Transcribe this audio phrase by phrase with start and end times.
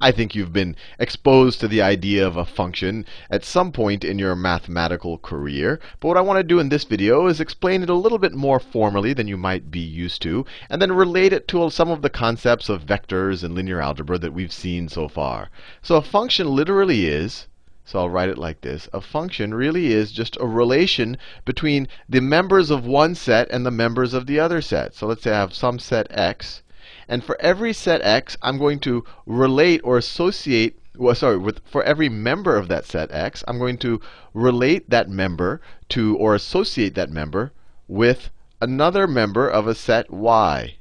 [0.00, 4.16] I think you've been exposed to the idea of a function at some point in
[4.16, 5.80] your mathematical career.
[5.98, 8.32] But what I want to do in this video is explain it a little bit
[8.32, 12.02] more formally than you might be used to, and then relate it to some of
[12.02, 15.50] the concepts of vectors and linear algebra that we've seen so far.
[15.82, 17.48] So a function literally is
[17.84, 18.86] so I'll write it like this.
[18.92, 23.70] A function really is just a relation between the members of one set and the
[23.70, 24.94] members of the other set.
[24.94, 26.62] So let's say I have some set x.
[27.08, 31.82] And for every set x, I'm going to relate or associate, well, sorry, with, for
[31.82, 34.00] every member of that set x, I'm going to
[34.34, 37.52] relate that member to, or associate that member
[37.86, 40.76] with another member of a set y.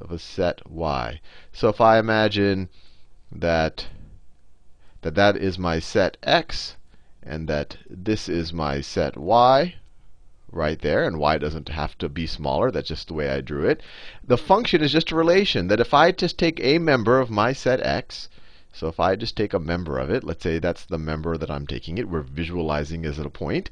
[0.00, 1.20] Of a set y.
[1.52, 2.68] So if I imagine
[3.30, 3.88] that
[5.02, 6.76] that that is my set x,
[7.22, 9.74] and that this is my set y
[10.50, 12.70] right there, and y doesn't have to be smaller.
[12.70, 13.82] That's just the way I drew it.
[14.24, 17.52] The function is just a relation that if I just take a member of my
[17.52, 18.28] set x,
[18.72, 21.50] so if I just take a member of it, let's say that's the member that
[21.50, 23.70] I'm taking it, we're visualizing as a point.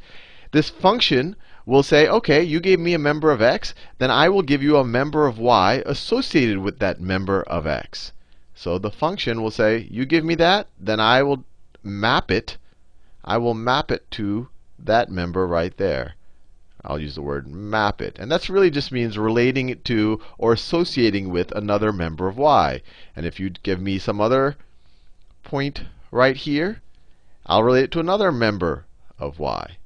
[0.53, 4.43] This function will say, OK, you gave me a member of x, then I will
[4.43, 8.13] give you a member of y associated with that member of x.
[8.55, 11.45] So the function will say, you give me that, then I will
[11.83, 12.57] map it.
[13.25, 14.49] I will map it to
[14.79, 16.16] that member right there.
[16.87, 18.19] I'll use the word map it.
[18.19, 22.83] And that's really just means relating it to or associating with another member of y.
[23.15, 24.57] And if you give me some other
[25.43, 26.81] point right here,
[27.45, 28.87] I'll relate it to another member
[29.19, 29.79] of y.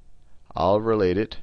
[0.55, 1.39] I'll relate it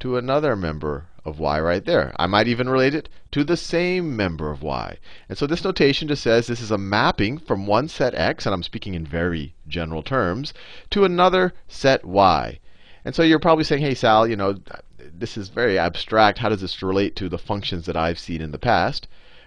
[0.00, 2.12] to another member of y right there.
[2.16, 4.98] I might even relate it to the same member of y.
[5.28, 8.54] And so this notation just says this is a mapping from one set x, and
[8.54, 10.52] I'm speaking in very general terms,
[10.90, 12.58] to another set y.
[13.04, 14.56] And so you're probably saying, hey, Sal, you know,
[14.98, 16.38] this is very abstract.
[16.38, 19.06] How does this relate to the functions that I've seen in the past?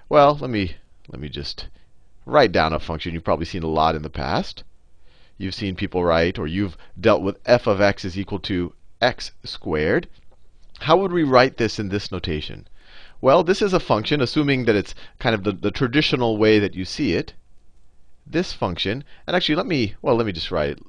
[0.09, 0.75] Well, let me,
[1.09, 1.67] let me just
[2.25, 4.63] write down a function you've probably seen a lot in the past.
[5.39, 9.31] You've seen people write, or you've dealt with f of x is equal to x
[9.43, 10.07] squared.
[10.81, 12.67] How would we write this in this notation?
[13.21, 16.75] Well, this is a function, assuming that it's kind of the, the traditional way that
[16.75, 17.33] you see it.
[18.25, 20.79] This function, and actually let me, well, let me just write it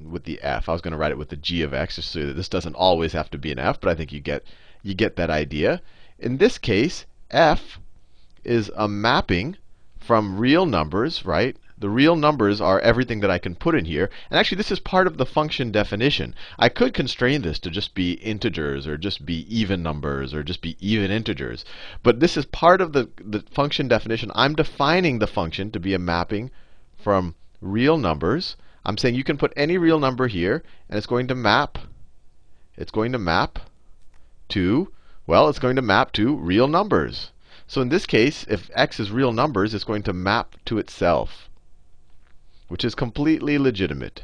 [0.00, 0.68] with the f.
[0.68, 2.48] I was going to write it with the g of x, just so that this
[2.48, 4.44] doesn't always have to be an f, but I think you get,
[4.82, 5.82] you get that idea.
[6.18, 7.78] In this case, f
[8.44, 9.56] is a mapping
[9.98, 14.10] from real numbers, right, the real numbers are everything that I can put in here.
[14.30, 16.34] And actually, this is part of the function definition.
[16.58, 20.60] I could constrain this to just be integers, or just be even numbers, or just
[20.60, 21.64] be even integers.
[22.02, 24.32] But this is part of the, the function definition.
[24.34, 26.50] I'm defining the function to be a mapping
[26.96, 28.56] from real numbers.
[28.88, 31.78] I'm saying you can put any real number here, and it's going to map.
[32.76, 33.60] It's going to map
[34.48, 34.92] to,
[35.28, 37.30] well, it's going to map to real numbers.
[37.68, 41.48] So in this case, if x is real numbers, it's going to map to itself
[42.68, 44.22] which is completely legitimate.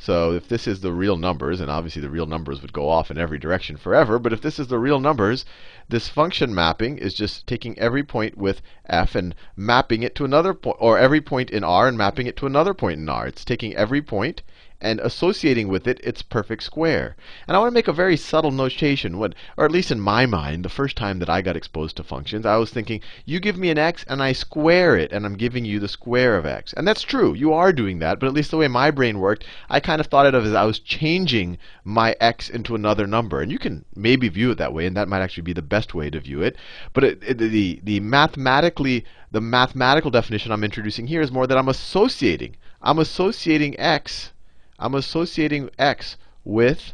[0.00, 3.10] So if this is the real numbers, and obviously the real numbers would go off
[3.10, 5.44] in every direction forever, but if this is the real numbers,
[5.88, 10.54] this function mapping is just taking every point with f and mapping it to another
[10.54, 13.26] point, or every point in R and mapping it to another point in R.
[13.26, 14.42] It's taking every point
[14.80, 17.16] and associating with it its perfect square.
[17.46, 20.24] And I want to make a very subtle notation, when, or at least in my
[20.24, 23.56] mind, the first time that I got exposed to functions, I was thinking, you give
[23.58, 26.72] me an x and I square it, and I'm giving you the square of x.
[26.74, 29.44] And that's true, you are doing that, but at least the way my brain worked,
[29.68, 33.40] I kind of thought of it as I was changing my x into another number.
[33.40, 35.92] And you can maybe view it that way, and that might actually be the best
[35.92, 36.56] way to view it.
[36.92, 41.58] But it, it, the, the mathematically, the mathematical definition I'm introducing here is more that
[41.58, 42.54] I'm associating.
[42.80, 44.30] I'm associating x
[44.78, 46.92] I'm associating x with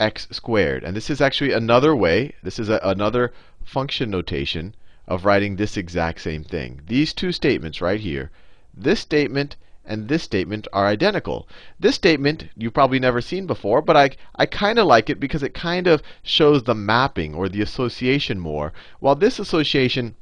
[0.00, 0.82] x squared.
[0.82, 4.74] And this is actually another way, this is a, another function notation
[5.06, 6.80] of writing this exact same thing.
[6.86, 8.30] These two statements right here,
[8.74, 9.56] this statement
[9.86, 11.46] and this statement are identical.
[11.78, 15.42] This statement you've probably never seen before, but I, I kind of like it because
[15.42, 18.72] it kind of shows the mapping or the association more.
[18.98, 20.16] While this association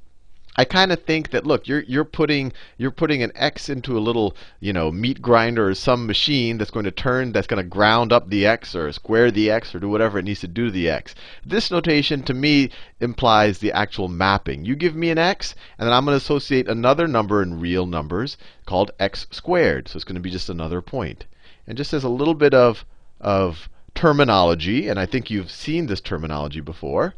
[0.55, 4.01] I kind of think that look, you're you're putting you're putting an x into a
[4.01, 7.69] little you know meat grinder or some machine that's going to turn that's going to
[7.69, 10.67] ground up the x or square the x or do whatever it needs to do
[10.67, 11.15] to the x.
[11.43, 12.69] This notation to me
[13.01, 14.67] implies the actual mapping.
[14.67, 17.87] You give me an x, and then I'm going to associate another number in real
[17.87, 19.89] numbers called x squared.
[19.89, 21.25] So it's going to be just another point.
[21.67, 22.85] And just as a little bit of
[23.23, 27.15] of terminology, and I think you've seen this terminology before.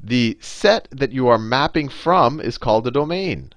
[0.00, 3.52] The set that you are mapping from is called a domain.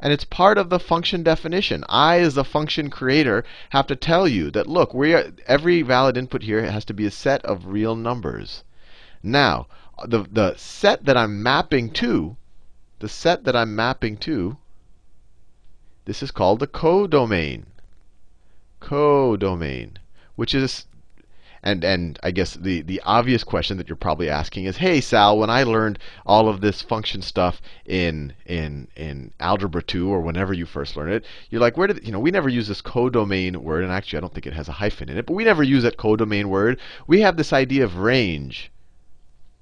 [0.00, 1.84] And it's part of the function definition.
[1.88, 6.42] I, as the function creator, have to tell you that, look, are, every valid input
[6.42, 8.64] here has to be a set of real numbers.
[9.22, 9.66] Now,
[10.04, 12.36] the, the set that I'm mapping to,
[13.00, 14.56] the set that I'm mapping to,
[16.06, 17.66] This is called the codomain.
[18.80, 19.98] Codomain,
[20.34, 20.86] which is
[21.62, 25.38] and and I guess the the obvious question that you're probably asking is, hey Sal,
[25.38, 30.54] when I learned all of this function stuff in in in algebra 2 or whenever
[30.54, 33.62] you first learned it, you're like, where did you know we never use this codomain
[33.62, 35.62] word, and actually I don't think it has a hyphen in it, but we never
[35.62, 36.80] use that codomain word.
[37.06, 38.70] We have this idea of range.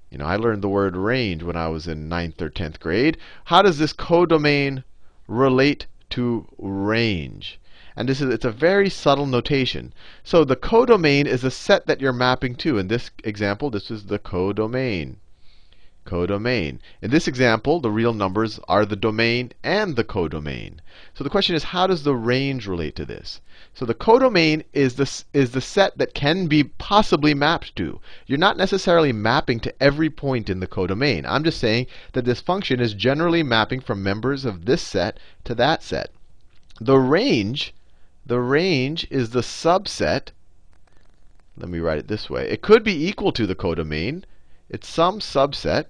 [0.09, 3.17] You know, I learned the word range when I was in ninth or 10th grade.
[3.45, 4.83] How does this codomain
[5.27, 7.59] relate to range?
[7.95, 9.93] And this is it's a very subtle notation.
[10.23, 12.77] So the codomain is a set that you're mapping to.
[12.77, 15.17] In this example, this is the codomain.
[16.05, 16.79] Codomain.
[17.01, 20.81] In this example, the real numbers are the domain and the codomain.
[21.13, 23.41] So the question is, how does the range relate to this?
[23.73, 27.99] So the codomain is the, is the set that can be possibly mapped to.
[28.25, 31.25] You're not necessarily mapping to every point in the codomain.
[31.27, 35.53] I'm just saying that this function is generally mapping from members of this set to
[35.55, 36.11] that set.
[36.81, 37.73] The range
[38.25, 40.29] the range is the subset.
[41.57, 42.49] Let me write it this way.
[42.49, 44.25] It could be equal to the codomain.
[44.69, 45.85] It's some subset.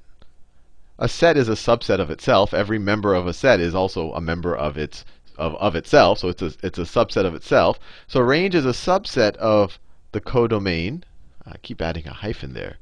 [0.97, 2.53] A set is a subset of itself.
[2.53, 5.05] Every member of a set is also a member of its
[5.37, 6.19] of, of itself.
[6.19, 7.79] So it's a, it's a subset of itself.
[8.07, 9.79] So range is a subset of
[10.11, 11.03] the codomain.
[11.45, 12.77] I keep adding a hyphen there.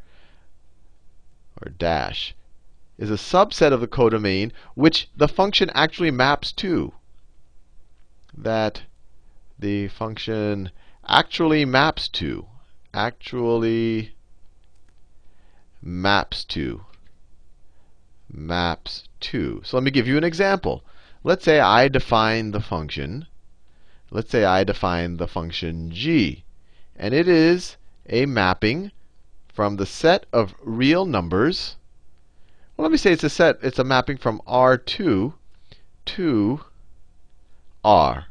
[1.62, 2.36] Or dash.
[2.98, 6.94] Is a subset of the codomain which the function actually maps to.
[8.36, 8.82] That
[9.59, 10.71] the function
[11.07, 12.45] actually maps to.
[12.94, 14.13] Actually
[15.81, 16.86] maps to.
[18.31, 19.62] Maps to.
[19.63, 20.83] So let me give you an example.
[21.24, 23.25] Let's say I define the function.
[24.12, 26.44] Let's say I define the function g.
[26.95, 27.77] And it is
[28.07, 28.92] a mapping
[29.48, 31.77] from the set of real numbers.
[32.75, 35.33] Well, let me say it's a set, it's a mapping from R2
[36.06, 36.62] to
[37.83, 38.27] R.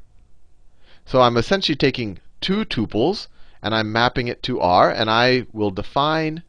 [1.08, 3.28] So I'm essentially taking two tuples
[3.62, 6.42] and I'm mapping it to R, and I will define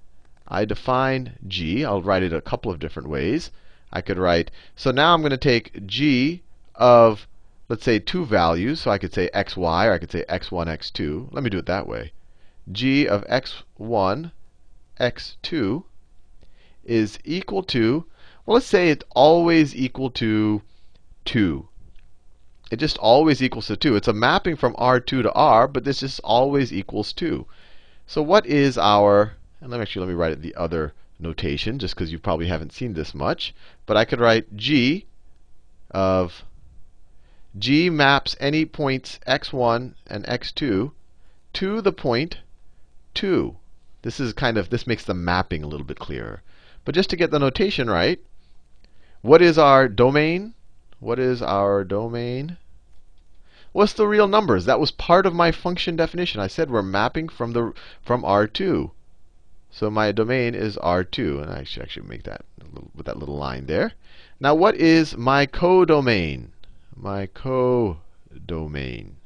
[0.48, 1.86] I define G.
[1.86, 3.52] I'll write it a couple of different ways.
[3.94, 6.42] I could write, so now I'm going to take G
[6.74, 7.28] of,
[7.70, 8.82] let's say, two values.
[8.82, 11.32] So I could say xy, or I could say x1, x2.
[11.32, 12.12] Let me do it that way.
[12.72, 14.32] G of x1,
[15.00, 15.84] x2
[16.84, 18.06] is equal to,
[18.46, 20.64] well, let's say it's always equal to
[21.26, 21.68] 2
[22.70, 23.96] it just always equals to 2.
[23.96, 27.46] It's a mapping from R2 to R, but this just always equals 2.
[28.06, 31.80] So what is our, and let me actually let me write it the other notation,
[31.80, 33.54] just because you probably haven't seen this much.
[33.86, 35.06] But I could write g
[35.92, 36.44] of
[37.58, 40.92] g maps any points x1 and x2
[41.54, 42.38] to the point
[43.14, 43.56] 2.
[44.04, 46.44] This is kind of this makes the mapping a little bit clearer.
[46.86, 48.20] But just to get the notation right,
[49.22, 50.54] what is our domain?
[51.00, 52.58] What is our domain?
[53.72, 54.66] What's the real numbers?
[54.66, 56.42] That was part of my function definition.
[56.42, 58.90] I said we're mapping from the from R2.
[59.70, 62.44] So my domain is R2, and I should actually make that
[62.96, 63.94] with that little line there.
[64.40, 66.52] Now, what is my codomain?
[66.96, 69.18] My codomain.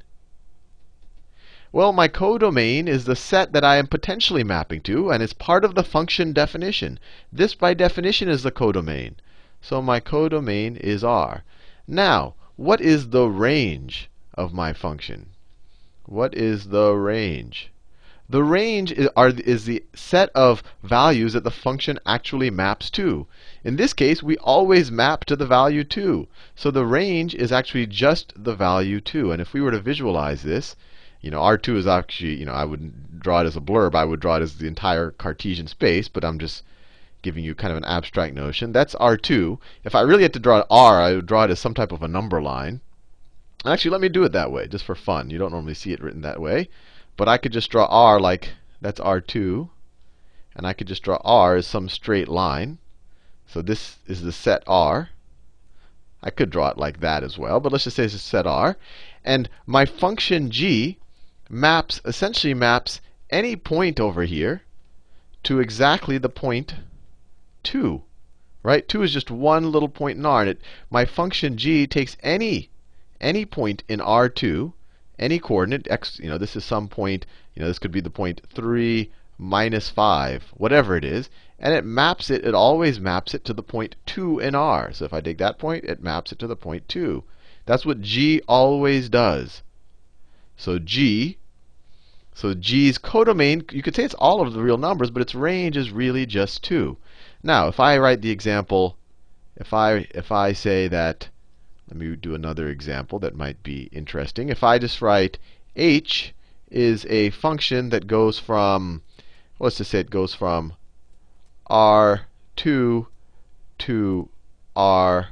[1.72, 5.64] Well, my codomain is the set that I am potentially mapping to, and it's part
[5.64, 6.98] of the function definition.
[7.32, 9.16] This, by definition, is the codomain.
[9.62, 11.44] So my codomain is R.
[11.94, 15.26] Now, what is the range of my function?
[16.06, 17.70] What is the range?
[18.30, 23.26] The range is, are, is the set of values that the function actually maps to.
[23.62, 26.26] In this case, we always map to the value 2.
[26.56, 29.30] So the range is actually just the value 2.
[29.30, 30.76] And if we were to visualize this,
[31.20, 33.94] you know, R2 is actually, you know, I wouldn't draw it as a blurb.
[33.94, 36.62] I would draw it as the entire Cartesian space, but I'm just
[37.22, 38.72] giving you kind of an abstract notion.
[38.72, 39.58] That's R2.
[39.84, 42.02] If I really had to draw R, I would draw it as some type of
[42.02, 42.80] a number line.
[43.64, 45.30] Actually, let me do it that way, just for fun.
[45.30, 46.68] You don't normally see it written that way.
[47.16, 48.50] But I could just draw R like
[48.80, 49.70] that's R2.
[50.56, 52.78] And I could just draw R as some straight line.
[53.46, 55.10] So this is the set R.
[56.22, 58.46] I could draw it like that as well, but let's just say it's a set
[58.46, 58.76] R.
[59.24, 60.98] And my function g
[61.48, 63.00] maps essentially maps
[63.30, 64.62] any point over here
[65.42, 66.74] to exactly the point
[67.62, 68.02] 2.
[68.62, 68.86] Right?
[68.86, 70.40] 2 is just one little point in R.
[70.40, 72.70] And it, my function g takes any,
[73.20, 74.72] any point in R2,
[75.18, 78.10] any coordinate, x, you know, this is some point, you know, this could be the
[78.10, 81.28] point 3 minus 5, whatever it is.
[81.58, 84.92] And it maps it, it always maps it to the point 2 in R.
[84.92, 87.22] So if I take that point, it maps it to the point 2.
[87.66, 89.62] That's what g always does.
[90.56, 91.38] So g,
[92.34, 95.76] so g's codomain, you could say it's all of the real numbers, but its range
[95.76, 96.96] is really just 2.
[97.44, 98.96] Now, if I write the example,
[99.56, 101.28] if I if I say that,
[101.88, 104.48] let me do another example that might be interesting.
[104.48, 105.38] If I just write
[105.74, 106.34] h
[106.70, 109.02] is a function that goes from,
[109.58, 110.74] let's just say it goes from
[111.68, 112.20] r2
[112.56, 114.28] to
[114.76, 115.26] r3,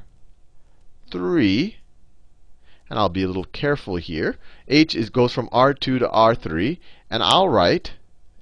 [2.90, 4.36] and I'll be a little careful here.
[4.66, 7.92] h is, goes from r2 to r3, and I'll write,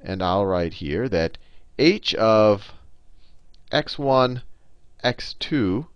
[0.00, 1.36] and I'll write here that
[1.78, 2.72] h of
[3.70, 4.42] x1,
[5.04, 5.86] x2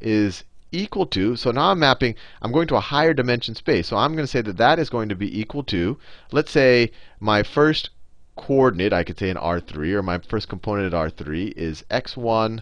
[0.00, 3.88] is equal to, so now I'm mapping, I'm going to a higher dimension space.
[3.88, 5.98] So I'm going to say that that is going to be equal to,
[6.30, 7.90] let's say my first
[8.36, 12.60] coordinate, I could say in R3, or my first component at R3 is x1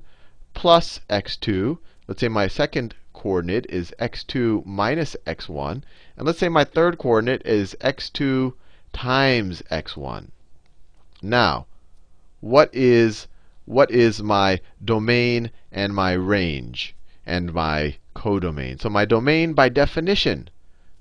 [0.54, 1.78] plus x2.
[2.08, 5.82] Let's say my second coordinate is x2 minus x1.
[6.16, 8.54] And let's say my third coordinate is x2
[8.92, 10.28] times x1.
[11.22, 11.66] Now,
[12.40, 13.26] what is,
[13.66, 16.96] what is my domain and my range?
[17.26, 18.78] and my codomain.
[18.78, 20.48] So my domain by definition,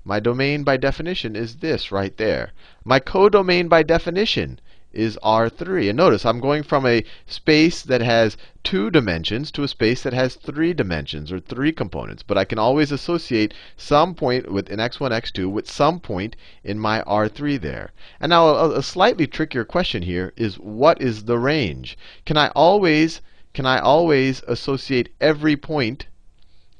[0.04, 2.50] my domain by definition is this right there.
[2.84, 4.60] My codomain by definition
[4.96, 5.90] is R3.
[5.90, 10.14] And notice I'm going from a space that has two dimensions to a space that
[10.14, 12.22] has three dimensions or three components.
[12.22, 16.34] But I can always associate some point with an x1, x2 with some point
[16.64, 17.92] in my R3 there.
[18.18, 21.98] And now a, a slightly trickier question here is what is the range?
[22.24, 23.20] Can I always
[23.52, 26.06] can I always associate every point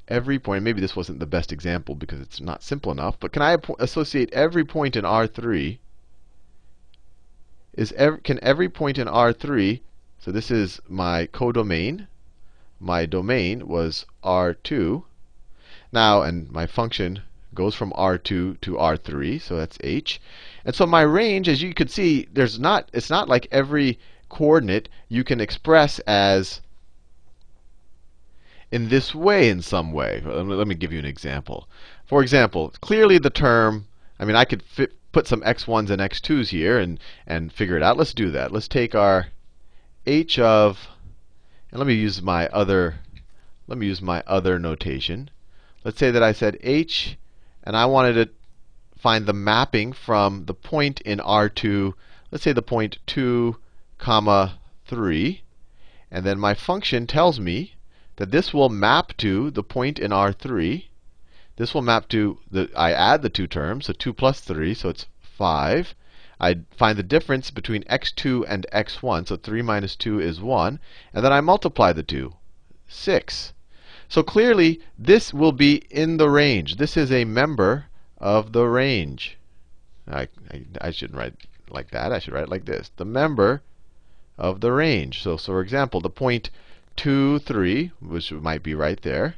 [0.07, 3.41] every point, maybe this wasn't the best example because it's not simple enough, but can
[3.41, 5.79] I associate every point in R3?
[7.77, 9.81] Is ev can every point in R3,
[10.17, 12.07] so this is my codomain.
[12.79, 15.03] My domain was R2.
[15.93, 17.21] Now, and my function
[17.53, 20.19] goes from R2 to R3, so that's h.
[20.65, 24.89] And so my range, as you can see, there's not it's not like every coordinate
[25.07, 26.61] you can express as
[28.71, 30.21] in this way in some way.
[30.25, 31.69] Let me give you an example.
[32.07, 33.87] For example, clearly the term,
[34.19, 37.81] I mean, I could fit, put some x1s and x2s here and, and figure it
[37.81, 37.97] out.
[37.97, 38.51] Let's do that.
[38.51, 39.29] Let's take our
[40.05, 40.89] h of,
[41.71, 42.99] and let me use my other,
[43.65, 45.31] let me use my other notation.
[45.83, 47.17] Let's say that I said h,
[47.63, 48.29] and I wanted to
[48.99, 51.93] find the mapping from the point in R2,
[52.29, 53.57] let's say the point 2,
[53.97, 55.41] comma 3.
[56.11, 57.73] And then my function tells me
[58.17, 60.86] that this will map to the point in R3.
[61.57, 64.89] This will map to, the, I add the two terms, so 2 plus 3, so
[64.89, 65.95] it's 5.
[66.39, 70.79] I find the difference between x2 and x1, so 3 minus 2 is 1.
[71.13, 72.35] And then I multiply the two,
[72.87, 73.53] 6.
[74.07, 76.75] So clearly, this will be in the range.
[76.75, 77.87] This is a member
[78.19, 79.39] of the range.
[80.07, 82.11] I, I, I shouldn't write like that.
[82.11, 82.91] I should write it like this.
[82.97, 83.63] The member
[84.37, 85.23] of the range.
[85.23, 86.51] So, so for example, the point
[86.97, 89.37] 2, 3, which might be right there,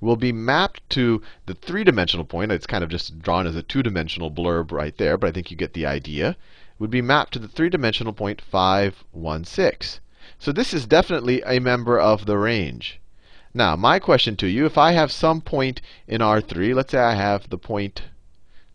[0.00, 2.52] will be mapped to the three-dimensional point.
[2.52, 5.56] It's kind of just drawn as a two-dimensional blurb right there, but I think you
[5.56, 6.30] get the idea.
[6.30, 6.36] It
[6.78, 10.00] Would be mapped to the three-dimensional point 5, 1, 6.
[10.38, 13.00] So this is definitely a member of the range.
[13.54, 17.14] Now, my question to you, if I have some point in R3, let's say I
[17.14, 18.02] have the point,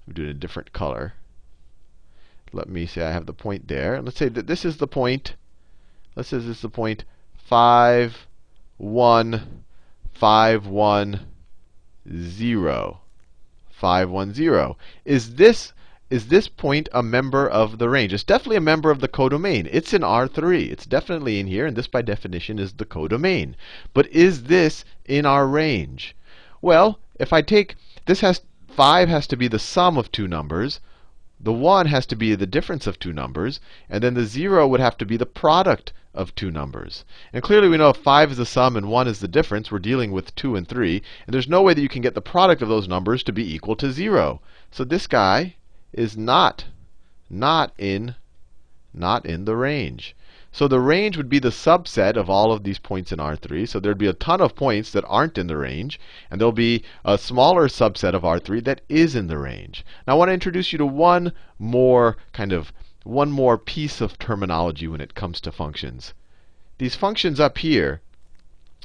[0.07, 1.13] we do it a different color.
[2.51, 4.01] Let me say I have the point there.
[4.01, 5.35] Let's say that this is the point,
[6.15, 7.03] let's say this is the point
[7.37, 8.27] 5,
[8.77, 9.63] 1,
[10.21, 11.19] 5, 1,
[12.15, 12.99] 0.
[13.71, 14.77] 5, 1, 0.
[15.03, 15.73] Is this,
[16.11, 18.13] is this point a member of the range?
[18.13, 19.67] It's definitely a member of the codomain.
[19.71, 20.69] It's in R3.
[20.71, 23.55] It's definitely in here, and this by definition is the codomain.
[23.95, 26.15] But is this in our range?
[26.61, 27.75] Well, if I take,
[28.05, 30.81] this has, 5 has to be the sum of two numbers.
[31.43, 33.59] The 1 has to be the difference of two numbers.
[33.89, 37.03] And then the 0 would have to be the product of two numbers.
[37.33, 39.79] And clearly we know if 5 is the sum and 1 is the difference, we're
[39.79, 41.01] dealing with 2 and 3.
[41.25, 43.55] And there's no way that you can get the product of those numbers to be
[43.55, 44.39] equal to 0.
[44.69, 45.55] So this guy
[45.93, 46.65] is not,
[47.29, 48.15] not in,
[48.93, 50.15] not in the range.
[50.53, 53.67] So the range would be the subset of all of these points in R3.
[53.67, 55.99] So there'd be a ton of points that aren't in the range.
[56.29, 59.85] And there'll be a smaller subset of R3 that is in the range.
[60.05, 64.19] Now I want to introduce you to one more kind of one more piece of
[64.19, 66.13] terminology when it comes to functions.
[66.77, 68.01] These functions up here,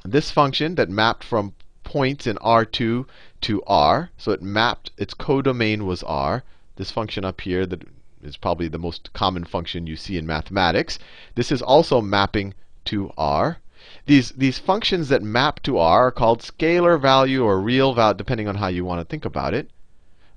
[0.04, 3.06] this function that mapped from points in R2
[3.42, 6.44] to R, so it mapped, its codomain was R.
[6.76, 7.82] This function up here that
[8.22, 10.98] is probably the most common function you see in mathematics.
[11.34, 12.54] This is also mapping
[12.86, 13.58] to R.
[14.06, 18.48] These, these functions that map to R are called scalar value or real value, depending
[18.48, 19.70] on how you want to think about it.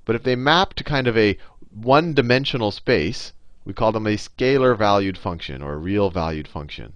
[0.04, 1.38] But if they map to kind of a
[1.72, 3.32] one-dimensional space,
[3.64, 6.94] we call them a scalar valued function or a real valued function.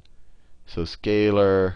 [0.67, 1.75] So scalar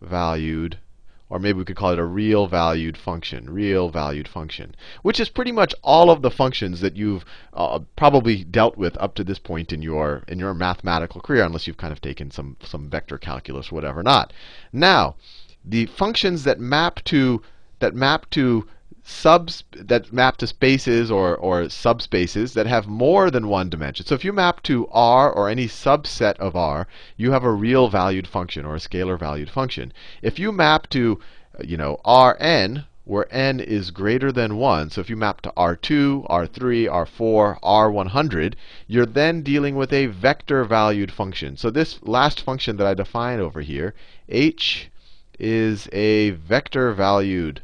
[0.00, 0.78] valued
[1.28, 5.28] or maybe we could call it a real valued function, real valued function, which is
[5.28, 9.38] pretty much all of the functions that you've uh, probably dealt with up to this
[9.38, 13.18] point in your in your mathematical career, unless you've kind of taken some some vector
[13.18, 14.32] calculus, whatever not.
[14.72, 15.16] Now,
[15.64, 17.42] the functions that map to
[17.80, 18.66] that map to
[19.08, 24.04] subs that map to spaces or, or subspaces that have more than one dimension.
[24.04, 27.88] So if you map to R or any subset of R, you have a real
[27.88, 29.92] valued function or a scalar valued function.
[30.22, 31.20] If you map to,
[31.56, 35.52] uh, you know, Rn, where n is greater than 1, so if you map to
[35.56, 38.54] R2, R3, R4, R100,
[38.88, 41.56] you're then dealing with a vector valued function.
[41.56, 43.94] So this last function that I define over here,
[44.28, 44.90] h
[45.38, 47.60] is a vector valued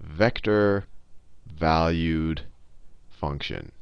[0.00, 0.86] vector
[1.46, 2.42] valued
[3.10, 3.72] function.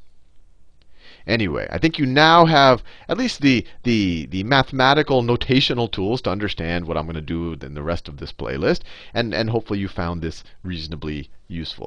[1.27, 6.29] Anyway, I think you now have at least the, the, the mathematical notational tools to
[6.29, 8.81] understand what I'm going to do in the rest of this playlist.
[9.13, 11.85] And, and hopefully you found this reasonably useful.